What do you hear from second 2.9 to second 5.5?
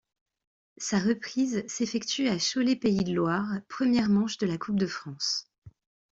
de Loire, première manche de la coupe de France.